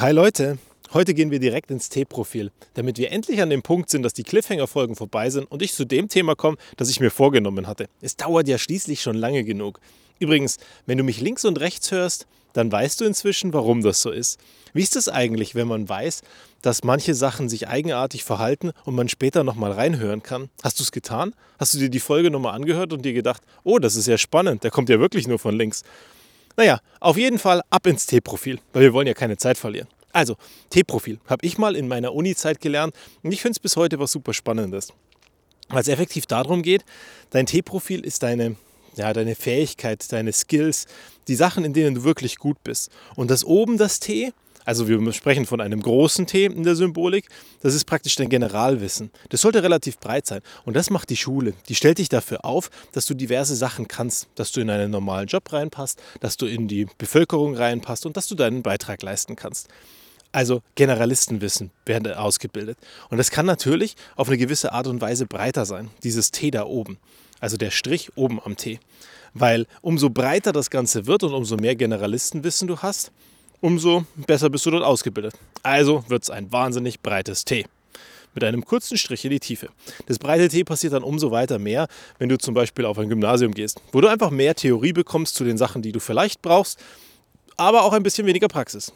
Hi 0.00 0.12
Leute, 0.12 0.58
heute 0.92 1.12
gehen 1.12 1.32
wir 1.32 1.40
direkt 1.40 1.72
ins 1.72 1.88
T-Profil, 1.88 2.52
damit 2.74 2.98
wir 2.98 3.10
endlich 3.10 3.42
an 3.42 3.50
dem 3.50 3.62
Punkt 3.62 3.90
sind, 3.90 4.04
dass 4.04 4.12
die 4.12 4.22
Cliffhanger-Folgen 4.22 4.94
vorbei 4.94 5.28
sind 5.28 5.50
und 5.50 5.60
ich 5.60 5.74
zu 5.74 5.84
dem 5.84 6.08
Thema 6.08 6.36
komme, 6.36 6.56
das 6.76 6.88
ich 6.88 7.00
mir 7.00 7.10
vorgenommen 7.10 7.66
hatte. 7.66 7.88
Es 8.00 8.14
dauert 8.14 8.46
ja 8.46 8.58
schließlich 8.58 9.02
schon 9.02 9.16
lange 9.16 9.42
genug. 9.42 9.80
Übrigens, 10.20 10.58
wenn 10.86 10.98
du 10.98 11.02
mich 11.02 11.20
links 11.20 11.44
und 11.44 11.58
rechts 11.58 11.90
hörst, 11.90 12.28
dann 12.52 12.70
weißt 12.70 13.00
du 13.00 13.06
inzwischen, 13.06 13.52
warum 13.52 13.82
das 13.82 14.00
so 14.00 14.12
ist. 14.12 14.38
Wie 14.72 14.82
ist 14.82 14.94
es 14.94 15.08
eigentlich, 15.08 15.56
wenn 15.56 15.66
man 15.66 15.88
weiß, 15.88 16.22
dass 16.62 16.84
manche 16.84 17.16
Sachen 17.16 17.48
sich 17.48 17.66
eigenartig 17.66 18.22
verhalten 18.22 18.70
und 18.84 18.94
man 18.94 19.08
später 19.08 19.42
nochmal 19.42 19.72
reinhören 19.72 20.22
kann? 20.22 20.48
Hast 20.62 20.78
du 20.78 20.84
es 20.84 20.92
getan? 20.92 21.34
Hast 21.58 21.74
du 21.74 21.78
dir 21.78 21.90
die 21.90 21.98
Folge 21.98 22.30
nochmal 22.30 22.54
angehört 22.54 22.92
und 22.92 23.04
dir 23.04 23.14
gedacht, 23.14 23.42
oh, 23.64 23.80
das 23.80 23.96
ist 23.96 24.06
ja 24.06 24.16
spannend, 24.16 24.62
der 24.62 24.70
kommt 24.70 24.90
ja 24.90 25.00
wirklich 25.00 25.26
nur 25.26 25.40
von 25.40 25.56
links. 25.56 25.82
Naja, 26.58 26.80
auf 26.98 27.16
jeden 27.16 27.38
Fall 27.38 27.62
ab 27.70 27.86
ins 27.86 28.04
T-Profil, 28.06 28.58
weil 28.72 28.82
wir 28.82 28.92
wollen 28.92 29.06
ja 29.06 29.14
keine 29.14 29.36
Zeit 29.36 29.56
verlieren. 29.56 29.86
Also, 30.12 30.34
T-Profil 30.70 31.20
habe 31.26 31.46
ich 31.46 31.56
mal 31.56 31.76
in 31.76 31.86
meiner 31.86 32.12
Uni-Zeit 32.12 32.60
gelernt 32.60 32.96
und 33.22 33.30
ich 33.30 33.42
finde 33.42 33.52
es 33.52 33.60
bis 33.60 33.76
heute 33.76 34.00
was 34.00 34.10
super 34.10 34.34
Spannendes. 34.34 34.92
Weil 35.68 35.82
es 35.82 35.86
effektiv 35.86 36.26
darum 36.26 36.62
geht, 36.62 36.84
dein 37.30 37.46
T-Profil 37.46 38.04
ist 38.04 38.24
deine, 38.24 38.56
ja, 38.96 39.12
deine 39.12 39.36
Fähigkeit, 39.36 40.10
deine 40.10 40.32
Skills, 40.32 40.86
die 41.28 41.36
Sachen, 41.36 41.64
in 41.64 41.74
denen 41.74 41.94
du 41.94 42.02
wirklich 42.02 42.38
gut 42.38 42.56
bist. 42.64 42.90
Und 43.14 43.30
das 43.30 43.44
oben 43.44 43.78
das 43.78 44.00
T 44.00 44.32
also 44.68 44.86
wir 44.86 45.12
sprechen 45.14 45.46
von 45.46 45.62
einem 45.62 45.80
großen 45.80 46.26
T 46.26 46.44
in 46.44 46.62
der 46.62 46.76
Symbolik. 46.76 47.24
Das 47.62 47.74
ist 47.74 47.86
praktisch 47.86 48.16
dein 48.16 48.28
Generalwissen. 48.28 49.10
Das 49.30 49.40
sollte 49.40 49.62
relativ 49.62 49.98
breit 49.98 50.26
sein. 50.26 50.42
Und 50.66 50.76
das 50.76 50.90
macht 50.90 51.08
die 51.08 51.16
Schule. 51.16 51.54
Die 51.70 51.74
stellt 51.74 51.96
dich 51.96 52.10
dafür 52.10 52.44
auf, 52.44 52.70
dass 52.92 53.06
du 53.06 53.14
diverse 53.14 53.56
Sachen 53.56 53.88
kannst. 53.88 54.28
Dass 54.34 54.52
du 54.52 54.60
in 54.60 54.68
einen 54.68 54.90
normalen 54.90 55.26
Job 55.26 55.50
reinpasst, 55.50 56.02
dass 56.20 56.36
du 56.36 56.44
in 56.44 56.68
die 56.68 56.86
Bevölkerung 56.98 57.56
reinpasst 57.56 58.04
und 58.04 58.18
dass 58.18 58.26
du 58.26 58.34
deinen 58.34 58.62
Beitrag 58.62 59.00
leisten 59.00 59.36
kannst. 59.36 59.68
Also 60.32 60.60
Generalistenwissen 60.74 61.70
werden 61.86 62.12
ausgebildet. 62.12 62.76
Und 63.08 63.16
das 63.16 63.30
kann 63.30 63.46
natürlich 63.46 63.96
auf 64.16 64.28
eine 64.28 64.36
gewisse 64.36 64.72
Art 64.72 64.86
und 64.86 65.00
Weise 65.00 65.24
breiter 65.24 65.64
sein. 65.64 65.88
Dieses 66.02 66.30
T 66.30 66.50
da 66.50 66.66
oben. 66.66 66.98
Also 67.40 67.56
der 67.56 67.70
Strich 67.70 68.18
oben 68.18 68.38
am 68.44 68.58
T. 68.58 68.80
Weil 69.32 69.66
umso 69.80 70.10
breiter 70.10 70.52
das 70.52 70.68
Ganze 70.68 71.06
wird 71.06 71.22
und 71.22 71.32
umso 71.32 71.56
mehr 71.56 71.74
Generalistenwissen 71.74 72.68
du 72.68 72.76
hast, 72.80 73.12
umso 73.60 74.04
besser 74.16 74.50
bist 74.50 74.66
du 74.66 74.70
dort 74.70 74.84
ausgebildet. 74.84 75.34
Also 75.62 76.04
wird 76.08 76.22
es 76.22 76.30
ein 76.30 76.50
wahnsinnig 76.52 77.00
breites 77.00 77.44
T. 77.44 77.66
Mit 78.34 78.44
einem 78.44 78.64
kurzen 78.64 78.98
Strich 78.98 79.24
in 79.24 79.30
die 79.30 79.40
Tiefe. 79.40 79.68
Das 80.06 80.18
breite 80.18 80.48
T 80.48 80.62
passiert 80.62 80.92
dann 80.92 81.02
umso 81.02 81.30
weiter 81.30 81.58
mehr, 81.58 81.88
wenn 82.18 82.28
du 82.28 82.38
zum 82.38 82.54
Beispiel 82.54 82.84
auf 82.84 82.98
ein 82.98 83.08
Gymnasium 83.08 83.52
gehst, 83.52 83.80
wo 83.92 84.00
du 84.00 84.08
einfach 84.08 84.30
mehr 84.30 84.54
Theorie 84.54 84.92
bekommst 84.92 85.34
zu 85.34 85.44
den 85.44 85.58
Sachen, 85.58 85.82
die 85.82 85.92
du 85.92 86.00
vielleicht 86.00 86.42
brauchst, 86.42 86.78
aber 87.56 87.82
auch 87.82 87.92
ein 87.92 88.02
bisschen 88.02 88.26
weniger 88.26 88.48
Praxis. 88.48 88.92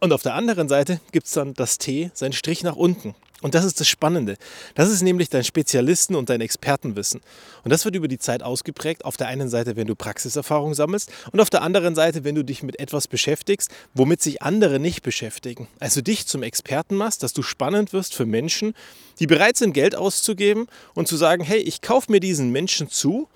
Und 0.00 0.12
auf 0.12 0.22
der 0.22 0.34
anderen 0.34 0.68
Seite 0.68 1.00
gibt 1.12 1.26
es 1.26 1.32
dann 1.32 1.54
das 1.54 1.78
T, 1.78 2.10
sein 2.14 2.32
Strich 2.32 2.62
nach 2.62 2.76
unten. 2.76 3.14
Und 3.42 3.54
das 3.54 3.64
ist 3.64 3.80
das 3.80 3.88
Spannende. 3.88 4.36
Das 4.74 4.90
ist 4.90 5.02
nämlich 5.02 5.28
dein 5.28 5.44
Spezialisten- 5.44 6.14
und 6.14 6.30
dein 6.30 6.40
Expertenwissen. 6.40 7.20
Und 7.64 7.70
das 7.70 7.84
wird 7.84 7.94
über 7.94 8.08
die 8.08 8.18
Zeit 8.18 8.42
ausgeprägt. 8.42 9.04
Auf 9.04 9.18
der 9.18 9.28
einen 9.28 9.50
Seite, 9.50 9.76
wenn 9.76 9.86
du 9.86 9.94
Praxiserfahrung 9.94 10.72
sammelst 10.72 11.12
und 11.32 11.40
auf 11.40 11.50
der 11.50 11.60
anderen 11.60 11.94
Seite, 11.94 12.24
wenn 12.24 12.34
du 12.34 12.44
dich 12.44 12.62
mit 12.62 12.80
etwas 12.80 13.08
beschäftigst, 13.08 13.70
womit 13.92 14.22
sich 14.22 14.40
andere 14.40 14.80
nicht 14.80 15.02
beschäftigen. 15.02 15.68
Also 15.80 16.00
dich 16.00 16.26
zum 16.26 16.42
Experten 16.42 16.96
machst, 16.96 17.22
dass 17.22 17.34
du 17.34 17.42
spannend 17.42 17.92
wirst 17.92 18.14
für 18.14 18.24
Menschen, 18.24 18.74
die 19.20 19.26
bereit 19.26 19.58
sind, 19.58 19.74
Geld 19.74 19.94
auszugeben 19.94 20.66
und 20.94 21.06
zu 21.06 21.16
sagen, 21.16 21.44
hey, 21.44 21.58
ich 21.58 21.82
kaufe 21.82 22.10
mir 22.10 22.20
diesen 22.20 22.52
Menschen 22.52 22.90
zu, 22.90 23.28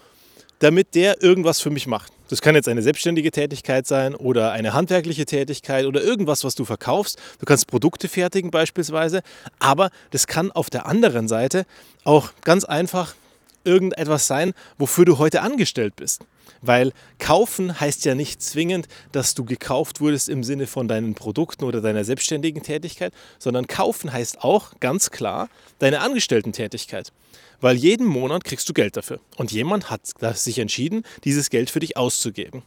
damit 0.61 0.95
der 0.95 1.23
irgendwas 1.23 1.61
für 1.61 1.71
mich 1.71 1.87
macht. 1.87 2.13
Das 2.31 2.41
kann 2.41 2.55
jetzt 2.55 2.69
eine 2.69 2.81
selbstständige 2.81 3.33
Tätigkeit 3.33 3.89
sein 3.89 4.15
oder 4.15 4.53
eine 4.53 4.73
handwerkliche 4.73 5.27
Tätigkeit 5.27 5.85
oder 5.85 6.01
irgendwas, 6.01 6.45
was 6.45 6.55
du 6.55 6.65
verkaufst. 6.65 7.19
Du 7.41 7.45
kannst 7.45 7.67
Produkte 7.67 8.09
fertigen 8.09 8.53
beispielsweise, 8.53 9.23
aber 9.59 9.91
das 10.13 10.29
kann 10.29 10.53
auf 10.53 10.71
der 10.71 10.87
anderen 10.87 11.27
Seite 11.27 11.67
auch 12.05 12.31
ganz 12.43 12.65
einfach 12.65 13.17
irgendetwas 13.65 14.29
sein, 14.29 14.53
wofür 14.79 15.05
du 15.05 15.19
heute 15.19 15.43
angestellt 15.43 15.97
bist. 15.97 16.25
Weil 16.63 16.93
kaufen 17.19 17.81
heißt 17.81 18.05
ja 18.05 18.15
nicht 18.15 18.43
zwingend, 18.43 18.89
dass 19.13 19.35
du 19.35 19.45
gekauft 19.45 20.01
wurdest 20.01 20.29
im 20.29 20.45
Sinne 20.45 20.67
von 20.67 20.89
deinen 20.89 21.15
Produkten 21.15 21.65
oder 21.65 21.81
deiner 21.81 22.05
selbstständigen 22.05 22.63
Tätigkeit, 22.63 23.13
sondern 23.39 23.67
kaufen 23.67 24.13
heißt 24.13 24.43
auch 24.43 24.79
ganz 24.81 25.11
klar 25.11 25.49
deine 25.79 26.01
Angestellten-Tätigkeit. 26.01 27.13
Weil 27.61 27.77
jeden 27.77 28.07
Monat 28.07 28.45
kriegst 28.45 28.69
du 28.69 28.73
Geld 28.73 28.97
dafür. 28.97 29.21
Und 29.37 29.53
jemand 29.53 29.91
hat 29.91 30.03
sich 30.37 30.59
entschieden, 30.59 31.05
dieses 31.25 31.51
Geld 31.51 31.71
für 31.71 31.81
dich 31.81 31.97
auszugeben. 31.97 32.63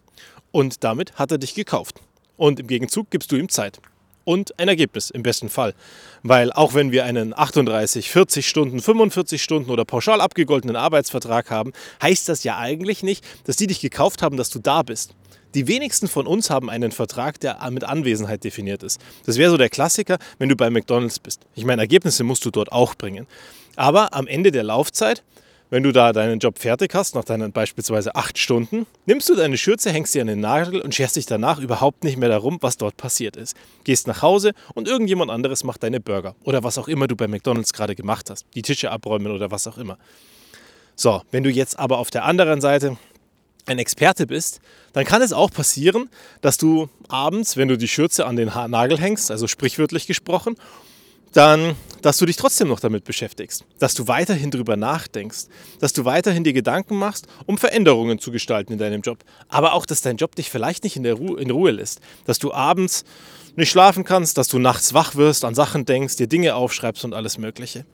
Und 0.51 0.83
damit 0.83 1.15
hat 1.15 1.31
er 1.31 1.39
dich 1.39 1.55
gekauft. 1.55 1.99
Und 2.37 2.59
im 2.59 2.67
Gegenzug 2.67 3.09
gibst 3.09 3.31
du 3.31 3.35
ihm 3.35 3.49
Zeit 3.49 3.79
und 4.23 4.59
ein 4.59 4.67
Ergebnis 4.67 5.09
im 5.09 5.23
besten 5.23 5.49
Fall. 5.49 5.73
Weil 6.21 6.51
auch 6.51 6.73
wenn 6.73 6.91
wir 6.91 7.05
einen 7.05 7.37
38, 7.37 8.09
40 8.09 8.47
Stunden, 8.47 8.79
45 8.79 9.41
Stunden 9.41 9.69
oder 9.69 9.85
pauschal 9.85 10.21
abgegoltenen 10.21 10.75
Arbeitsvertrag 10.75 11.49
haben, 11.49 11.73
heißt 12.01 12.29
das 12.29 12.43
ja 12.43 12.57
eigentlich 12.57 13.03
nicht, 13.03 13.25
dass 13.45 13.57
die 13.57 13.67
dich 13.67 13.79
gekauft 13.79 14.21
haben, 14.21 14.37
dass 14.37 14.49
du 14.49 14.59
da 14.59 14.83
bist. 14.83 15.15
Die 15.53 15.67
wenigsten 15.67 16.07
von 16.07 16.25
uns 16.25 16.49
haben 16.49 16.69
einen 16.69 16.91
Vertrag, 16.91 17.39
der 17.39 17.59
mit 17.69 17.83
Anwesenheit 17.83 18.43
definiert 18.43 18.81
ist. 18.81 18.99
Das 19.25 19.37
wäre 19.37 19.51
so 19.51 19.57
der 19.57 19.69
Klassiker, 19.69 20.17
wenn 20.39 20.49
du 20.49 20.55
bei 20.55 20.71
McDonald's 20.71 21.19
bist. 21.19 21.41
Ich 21.53 21.63
meine, 21.63 21.83
Ergebnisse 21.83 22.23
musst 22.23 22.43
du 22.45 22.49
dort 22.49 22.71
auch 22.71 22.95
bringen. 22.95 23.27
Aber 23.75 24.13
am 24.13 24.25
Ende 24.25 24.51
der 24.51 24.63
Laufzeit 24.63 25.23
wenn 25.73 25.81
du 25.81 25.91
da 25.91 26.13
deinen 26.13 26.37
Job 26.37 26.59
fertig 26.59 26.93
hast, 26.93 27.15
nach 27.15 27.23
deinen 27.23 27.51
beispielsweise 27.51 28.13
acht 28.13 28.37
Stunden, 28.37 28.85
nimmst 29.07 29.27
du 29.27 29.33
deine 29.33 29.57
Schürze, 29.57 29.89
hängst 29.89 30.13
sie 30.13 30.21
an 30.21 30.27
den 30.27 30.39
Nagel 30.39 30.79
und 30.79 30.93
scherst 30.93 31.15
dich 31.15 31.25
danach 31.25 31.57
überhaupt 31.57 32.03
nicht 32.03 32.15
mehr 32.15 32.29
darum, 32.29 32.59
was 32.61 32.77
dort 32.77 32.95
passiert 32.95 33.35
ist. 33.35 33.57
Gehst 33.83 34.05
nach 34.05 34.21
Hause 34.21 34.53
und 34.75 34.87
irgendjemand 34.87 35.31
anderes 35.31 35.63
macht 35.63 35.81
deine 35.81 35.99
Burger 35.99 36.35
oder 36.43 36.63
was 36.63 36.77
auch 36.77 36.87
immer 36.87 37.07
du 37.07 37.15
bei 37.15 37.27
McDonald's 37.27 37.73
gerade 37.73 37.95
gemacht 37.95 38.29
hast. 38.29 38.45
Die 38.53 38.61
Tische 38.61 38.91
abräumen 38.91 39.31
oder 39.31 39.49
was 39.49 39.65
auch 39.65 39.79
immer. 39.79 39.97
So, 40.95 41.23
wenn 41.31 41.41
du 41.41 41.49
jetzt 41.49 41.79
aber 41.79 41.97
auf 41.97 42.11
der 42.11 42.25
anderen 42.25 42.61
Seite 42.61 42.97
ein 43.65 43.79
Experte 43.79 44.27
bist, 44.27 44.61
dann 44.91 45.05
kann 45.05 45.23
es 45.23 45.33
auch 45.33 45.49
passieren, 45.49 46.07
dass 46.41 46.57
du 46.57 46.87
abends, 47.07 47.57
wenn 47.57 47.67
du 47.67 47.79
die 47.79 47.87
Schürze 47.87 48.27
an 48.27 48.35
den 48.35 48.49
Nagel 48.49 48.99
hängst, 48.99 49.31
also 49.31 49.47
sprichwörtlich 49.47 50.05
gesprochen, 50.05 50.55
dann, 51.33 51.75
dass 52.01 52.17
du 52.17 52.25
dich 52.25 52.35
trotzdem 52.35 52.67
noch 52.67 52.79
damit 52.79 53.05
beschäftigst, 53.05 53.65
dass 53.79 53.93
du 53.93 54.07
weiterhin 54.07 54.51
darüber 54.51 54.75
nachdenkst, 54.75 55.45
dass 55.79 55.93
du 55.93 56.05
weiterhin 56.05 56.43
dir 56.43 56.53
Gedanken 56.53 56.95
machst, 56.97 57.27
um 57.45 57.57
Veränderungen 57.57 58.19
zu 58.19 58.31
gestalten 58.31 58.73
in 58.73 58.79
deinem 58.79 59.01
Job. 59.01 59.19
Aber 59.49 59.73
auch, 59.73 59.85
dass 59.85 60.01
dein 60.01 60.17
Job 60.17 60.35
dich 60.35 60.49
vielleicht 60.49 60.83
nicht 60.83 60.95
in, 60.95 61.03
der 61.03 61.15
Ruhe, 61.15 61.39
in 61.39 61.49
Ruhe 61.49 61.71
lässt, 61.71 61.99
dass 62.25 62.39
du 62.39 62.53
abends 62.53 63.03
nicht 63.55 63.69
schlafen 63.69 64.03
kannst, 64.03 64.37
dass 64.37 64.47
du 64.47 64.59
nachts 64.59 64.93
wach 64.93 65.15
wirst, 65.15 65.45
an 65.45 65.55
Sachen 65.55 65.85
denkst, 65.85 66.17
dir 66.17 66.27
Dinge 66.27 66.55
aufschreibst 66.55 67.05
und 67.05 67.13
alles 67.13 67.37
Mögliche. 67.37 67.85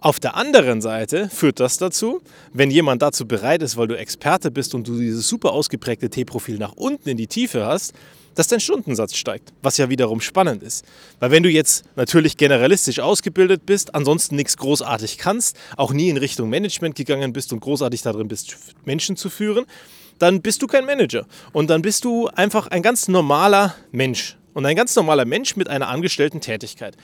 Auf 0.00 0.20
der 0.20 0.36
anderen 0.36 0.80
Seite 0.80 1.28
führt 1.28 1.58
das 1.58 1.78
dazu, 1.78 2.20
wenn 2.52 2.70
jemand 2.70 3.02
dazu 3.02 3.26
bereit 3.26 3.62
ist, 3.62 3.76
weil 3.76 3.88
du 3.88 3.98
Experte 3.98 4.52
bist 4.52 4.74
und 4.74 4.86
du 4.86 4.96
dieses 4.96 5.28
super 5.28 5.52
ausgeprägte 5.52 6.08
T-Profil 6.08 6.58
nach 6.58 6.74
unten 6.74 7.08
in 7.08 7.16
die 7.16 7.26
Tiefe 7.26 7.66
hast, 7.66 7.94
dass 8.34 8.48
dein 8.48 8.60
Stundensatz 8.60 9.16
steigt, 9.16 9.52
was 9.62 9.76
ja 9.76 9.88
wiederum 9.90 10.20
spannend 10.20 10.62
ist. 10.62 10.84
Weil 11.20 11.30
wenn 11.30 11.42
du 11.42 11.48
jetzt 11.48 11.84
natürlich 11.96 12.36
generalistisch 12.36 13.00
ausgebildet 13.00 13.66
bist, 13.66 13.94
ansonsten 13.94 14.36
nichts 14.36 14.56
großartig 14.56 15.18
kannst, 15.18 15.56
auch 15.76 15.92
nie 15.92 16.08
in 16.08 16.16
Richtung 16.16 16.48
Management 16.48 16.94
gegangen 16.94 17.32
bist 17.32 17.52
und 17.52 17.60
großartig 17.60 18.02
darin 18.02 18.28
bist, 18.28 18.56
Menschen 18.84 19.16
zu 19.16 19.30
führen, 19.30 19.66
dann 20.18 20.42
bist 20.42 20.62
du 20.62 20.66
kein 20.66 20.84
Manager. 20.84 21.26
Und 21.52 21.70
dann 21.70 21.82
bist 21.82 22.04
du 22.04 22.28
einfach 22.28 22.66
ein 22.68 22.82
ganz 22.82 23.08
normaler 23.08 23.74
Mensch. 23.92 24.36
Und 24.54 24.66
ein 24.66 24.74
ganz 24.74 24.96
normaler 24.96 25.24
Mensch 25.24 25.56
mit 25.56 25.68
einer 25.68 25.88
angestellten 25.88 26.40
Tätigkeit. 26.40 26.96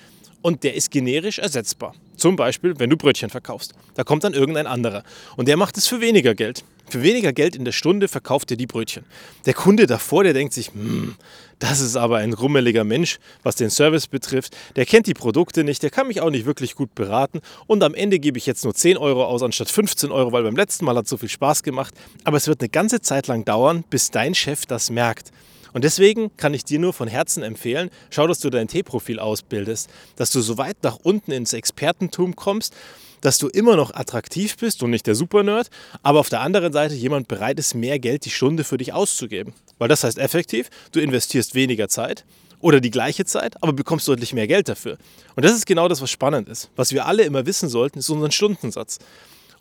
Und 0.45 0.63
der 0.63 0.75
ist 0.75 0.91
generisch 0.91 1.39
ersetzbar. 1.39 1.95
Zum 2.19 2.37
Beispiel, 2.37 2.79
wenn 2.79 2.91
du 2.91 2.99
Brötchen 2.99 3.31
verkaufst. 3.31 3.73
Da 3.95 4.05
kommt 4.05 4.25
dann 4.25 4.35
irgendein 4.35 4.67
anderer. 4.67 5.03
Und 5.39 5.49
der 5.49 5.57
macht 5.57 5.79
es 5.79 5.87
für 5.87 6.03
weniger 6.03 6.35
Geld. 6.35 6.65
Für 6.91 7.03
weniger 7.03 7.33
Geld 7.33 7.57
in 7.57 7.65
der 7.65 7.73
Stunde 7.73 8.09
verkauft 8.09 8.51
er 8.51 8.59
die 8.59 8.67
Brötchen. 8.67 9.07
Der 9.47 9.55
Kunde 9.55 9.87
davor, 9.87 10.23
der 10.23 10.35
denkt 10.35 10.53
sich, 10.53 10.69
hm, 10.69 11.15
das 11.61 11.81
ist 11.81 11.97
aber 11.97 12.19
ein 12.19 12.35
rummeliger 12.35 12.85
Mensch, 12.85 13.21
was 13.43 13.57
den 13.57 13.71
Service 13.71 14.07
betrifft. 14.07 14.55
Der 14.77 14.85
kennt 14.85 15.07
die 15.07 15.15
Produkte 15.15 15.65
nicht, 15.65 15.83
der 15.83 15.89
kann 15.89 16.09
mich 16.09 16.21
auch 16.21 16.29
nicht 16.29 16.45
wirklich 16.45 16.75
gut 16.75 16.95
beraten. 16.95 17.41
Und 17.67 17.83
am 17.83 17.95
Ende 17.95 18.19
gebe 18.19 18.37
ich 18.37 18.45
jetzt 18.45 18.65
nur 18.65 18.75
10 18.75 18.99
Euro 18.99 19.25
aus 19.25 19.43
anstatt 19.43 19.71
15 19.71 20.13
Euro, 20.13 20.31
weil 20.33 20.43
beim 20.43 20.57
letzten 20.57 20.85
Mal 20.85 20.95
hat 20.95 21.05
es 21.05 21.11
so 21.11 21.17
viel 21.17 21.31
Spaß 21.31 21.63
gemacht. 21.63 21.95
Aber 22.25 22.37
es 22.37 22.49
wird 22.49 22.61
eine 22.61 22.69
ganze 22.69 23.01
Zeit 23.01 23.29
lang 23.29 23.47
dauern, 23.47 23.83
bis 23.89 24.11
dein 24.11 24.35
Chef 24.35 24.67
das 24.67 24.91
merkt. 24.91 25.31
Und 25.75 25.85
deswegen 25.85 26.35
kann 26.39 26.55
ich 26.55 26.65
dir 26.65 26.79
nur 26.79 26.95
von 26.95 27.09
Herzen 27.09 27.43
empfehlen, 27.43 27.91
schau, 28.09 28.27
dass 28.27 28.39
du 28.39 28.49
dein 28.49 28.69
T-Profil 28.69 29.19
ausbildest, 29.19 29.91
dass 30.17 30.31
du 30.31 30.41
so 30.41 30.57
weit 30.57 30.79
nach 30.83 30.99
unten 31.03 31.33
ins 31.33 31.53
Expertentum 31.53 32.37
kommst, 32.37 32.73
dass 33.21 33.39
du 33.39 33.49
immer 33.49 33.75
noch 33.75 33.93
attraktiv 33.93 34.57
bist 34.57 34.83
und 34.83 34.91
nicht 34.91 35.07
der 35.07 35.15
Supernerd, 35.15 35.71
aber 36.03 36.21
auf 36.21 36.29
der 36.29 36.41
anderen 36.41 36.73
Seite 36.73 36.95
jemand 36.95 37.27
bereit 37.27 37.59
ist, 37.59 37.75
mehr 37.75 37.99
Geld 37.99 38.25
die 38.25 38.31
Stunde 38.31 38.65
für 38.65 38.77
dich 38.77 38.93
auszugeben. 38.93 39.53
Weil 39.79 39.89
das 39.89 40.05
heißt 40.05 40.19
effektiv, 40.19 40.71
du 40.93 41.01
investierst 41.01 41.55
weniger 41.55 41.89
Zeit 41.89 42.25
oder 42.61 42.81
die 42.81 42.91
gleiche 42.91 43.25
Zeit, 43.25 43.61
aber 43.63 43.73
bekommst 43.73 44.07
deutlich 44.07 44.33
mehr 44.33 44.47
Geld 44.47 44.69
dafür. 44.69 44.97
Und 45.35 45.45
das 45.45 45.53
ist 45.53 45.67
genau 45.67 45.89
das, 45.89 46.01
was 46.01 46.11
spannend 46.11 46.49
ist. 46.49 46.71
Was 46.77 46.93
wir 46.93 47.07
alle 47.07 47.25
immer 47.25 47.47
wissen 47.47 47.69
sollten, 47.69 47.99
ist 47.99 48.11
unseren 48.11 48.31
Stundensatz. 48.31 48.99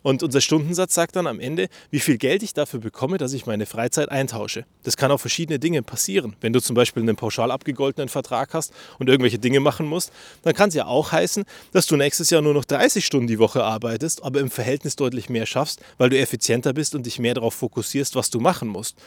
Und 0.04 0.22
unser 0.22 0.42
Stundensatz 0.42 0.92
sagt 0.92 1.16
dann 1.16 1.26
am 1.26 1.40
Ende, 1.40 1.68
wie 1.90 1.98
viel 1.98 2.18
Geld 2.18 2.42
ich 2.42 2.52
dafür 2.52 2.78
bekomme, 2.78 3.16
dass 3.16 3.32
ich 3.32 3.46
meine 3.46 3.64
Freizeit 3.64 4.10
eintausche. 4.10 4.66
Das 4.82 4.98
kann 4.98 5.10
auf 5.10 5.22
verschiedene 5.22 5.58
Dinge 5.58 5.82
passieren. 5.82 6.36
Wenn 6.42 6.52
du 6.52 6.60
zum 6.60 6.76
Beispiel 6.76 7.02
einen 7.02 7.16
pauschal 7.16 7.50
abgegoltenen 7.50 8.10
Vertrag 8.10 8.52
hast 8.52 8.74
und 8.98 9.08
irgendwelche 9.08 9.38
Dinge 9.38 9.60
machen 9.60 9.86
musst, 9.86 10.12
dann 10.42 10.52
kann 10.52 10.68
es 10.68 10.74
ja 10.74 10.84
auch 10.84 11.10
heißen, 11.10 11.44
dass 11.72 11.86
du 11.86 11.96
nächstes 11.96 12.28
Jahr 12.28 12.42
nur 12.42 12.52
noch 12.52 12.66
30 12.66 13.02
Stunden 13.02 13.28
die 13.28 13.38
Woche 13.38 13.64
arbeitest, 13.64 14.22
aber 14.22 14.40
im 14.40 14.50
Verhältnis 14.50 14.94
deutlich 14.94 15.30
mehr 15.30 15.46
schaffst, 15.46 15.80
weil 15.96 16.10
du 16.10 16.18
effizienter 16.18 16.74
bist 16.74 16.94
und 16.94 17.06
dich 17.06 17.18
mehr 17.18 17.32
darauf 17.32 17.54
fokussierst, 17.54 18.14
was 18.14 18.28
du 18.28 18.40
machen 18.40 18.68
musst. 18.68 18.98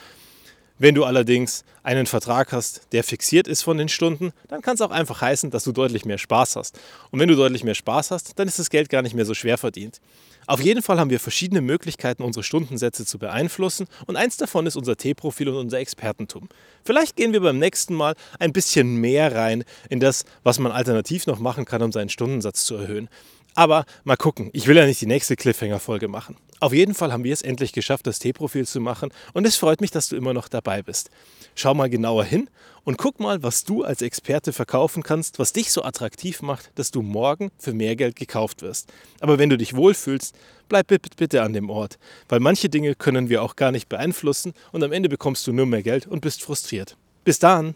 Wenn 0.80 0.94
du 0.94 1.04
allerdings 1.04 1.64
einen 1.82 2.06
Vertrag 2.06 2.52
hast, 2.52 2.92
der 2.92 3.02
fixiert 3.02 3.48
ist 3.48 3.62
von 3.62 3.78
den 3.78 3.88
Stunden, 3.88 4.32
dann 4.46 4.62
kann 4.62 4.76
es 4.76 4.80
auch 4.80 4.92
einfach 4.92 5.20
heißen, 5.20 5.50
dass 5.50 5.64
du 5.64 5.72
deutlich 5.72 6.04
mehr 6.04 6.18
Spaß 6.18 6.54
hast. 6.54 6.78
Und 7.10 7.18
wenn 7.18 7.28
du 7.28 7.34
deutlich 7.34 7.64
mehr 7.64 7.74
Spaß 7.74 8.12
hast, 8.12 8.38
dann 8.38 8.46
ist 8.46 8.60
das 8.60 8.70
Geld 8.70 8.88
gar 8.88 9.02
nicht 9.02 9.14
mehr 9.14 9.24
so 9.24 9.34
schwer 9.34 9.58
verdient. 9.58 10.00
Auf 10.46 10.60
jeden 10.60 10.80
Fall 10.80 10.98
haben 10.98 11.10
wir 11.10 11.20
verschiedene 11.20 11.60
Möglichkeiten, 11.60 12.22
unsere 12.22 12.42
Stundensätze 12.42 13.04
zu 13.04 13.18
beeinflussen 13.18 13.86
und 14.06 14.16
eins 14.16 14.38
davon 14.38 14.66
ist 14.66 14.76
unser 14.76 14.96
T-Profil 14.96 15.48
und 15.50 15.56
unser 15.56 15.78
Expertentum. 15.78 16.48
Vielleicht 16.84 17.16
gehen 17.16 17.34
wir 17.34 17.40
beim 17.40 17.58
nächsten 17.58 17.94
Mal 17.94 18.14
ein 18.38 18.54
bisschen 18.54 18.96
mehr 18.96 19.34
rein 19.34 19.64
in 19.90 20.00
das, 20.00 20.24
was 20.44 20.58
man 20.58 20.72
alternativ 20.72 21.26
noch 21.26 21.38
machen 21.38 21.66
kann, 21.66 21.82
um 21.82 21.92
seinen 21.92 22.08
Stundensatz 22.08 22.64
zu 22.64 22.76
erhöhen. 22.76 23.10
Aber 23.58 23.86
mal 24.04 24.16
gucken, 24.16 24.50
ich 24.52 24.68
will 24.68 24.76
ja 24.76 24.86
nicht 24.86 25.00
die 25.00 25.06
nächste 25.06 25.34
Cliffhanger-Folge 25.34 26.06
machen. 26.06 26.36
Auf 26.60 26.72
jeden 26.72 26.94
Fall 26.94 27.12
haben 27.12 27.24
wir 27.24 27.32
es 27.32 27.42
endlich 27.42 27.72
geschafft, 27.72 28.06
das 28.06 28.20
T-Profil 28.20 28.68
zu 28.68 28.80
machen 28.80 29.10
und 29.32 29.44
es 29.48 29.56
freut 29.56 29.80
mich, 29.80 29.90
dass 29.90 30.08
du 30.08 30.14
immer 30.14 30.32
noch 30.32 30.46
dabei 30.46 30.80
bist. 30.80 31.10
Schau 31.56 31.74
mal 31.74 31.90
genauer 31.90 32.22
hin 32.22 32.48
und 32.84 32.98
guck 32.98 33.18
mal, 33.18 33.42
was 33.42 33.64
du 33.64 33.82
als 33.82 34.00
Experte 34.00 34.52
verkaufen 34.52 35.02
kannst, 35.02 35.40
was 35.40 35.52
dich 35.52 35.72
so 35.72 35.82
attraktiv 35.82 36.40
macht, 36.40 36.70
dass 36.76 36.92
du 36.92 37.02
morgen 37.02 37.50
für 37.58 37.72
mehr 37.72 37.96
Geld 37.96 38.14
gekauft 38.14 38.62
wirst. 38.62 38.92
Aber 39.18 39.40
wenn 39.40 39.50
du 39.50 39.58
dich 39.58 39.74
wohlfühlst, 39.74 40.36
bleib 40.68 40.86
bitte 40.86 41.42
an 41.42 41.52
dem 41.52 41.68
Ort, 41.68 41.98
weil 42.28 42.38
manche 42.38 42.68
Dinge 42.68 42.94
können 42.94 43.28
wir 43.28 43.42
auch 43.42 43.56
gar 43.56 43.72
nicht 43.72 43.88
beeinflussen 43.88 44.52
und 44.70 44.84
am 44.84 44.92
Ende 44.92 45.08
bekommst 45.08 45.44
du 45.48 45.52
nur 45.52 45.66
mehr 45.66 45.82
Geld 45.82 46.06
und 46.06 46.20
bist 46.20 46.44
frustriert. 46.44 46.96
Bis 47.24 47.40
dann! 47.40 47.74